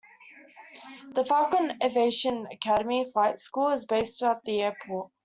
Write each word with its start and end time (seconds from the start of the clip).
The 1.11 1.23
Falcon 1.23 1.77
Aviation 1.83 2.47
Academy 2.51 3.05
flight 3.11 3.39
school 3.39 3.67
is 3.69 3.85
based 3.85 4.23
at 4.23 4.43
the 4.45 4.63
airport. 4.63 5.11